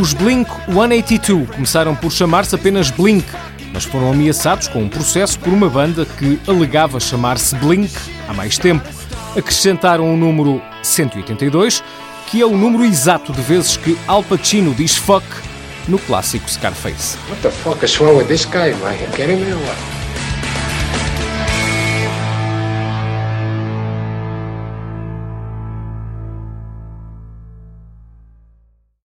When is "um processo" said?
4.82-5.38